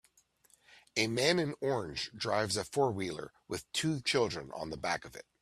A 0.95 1.05
man 1.05 1.37
in 1.37 1.53
orange 1.61 2.09
drives 2.17 2.57
a 2.57 2.63
fourwheeler 2.63 3.33
with 3.47 3.71
two 3.71 4.01
children 4.01 4.49
on 4.51 4.71
the 4.71 4.75
back 4.77 5.05
of 5.05 5.15
it 5.15 5.27